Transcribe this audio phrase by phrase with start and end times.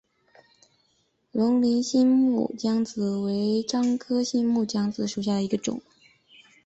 [1.31, 5.79] 龙陵新木姜子为樟科新木姜子属下的一个种。